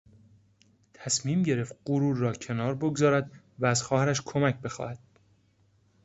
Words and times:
تصمیم 0.93 1.43
گرفت 1.43 1.73
غرور 1.85 2.15
را 2.17 2.33
کنار 2.33 2.75
بگذارد 2.75 3.31
و 3.59 3.65
از 3.65 3.83
خواهرش 3.83 4.21
کمک 4.25 4.59
بخواهد. 4.61 4.99